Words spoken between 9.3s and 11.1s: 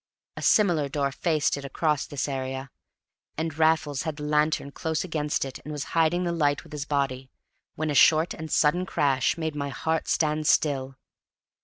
made my heart stand still.